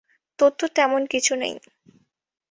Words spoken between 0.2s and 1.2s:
তথ্য তেমন